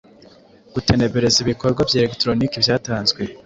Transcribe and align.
Gutenbereza 0.73 1.37
ibikorwa 1.41 1.79
bya 1.87 1.99
elegitoroniki 1.99 2.61
byatanzwe 2.63 3.21